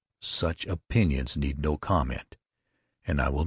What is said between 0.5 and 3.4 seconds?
opinions need no comment, and I will make none.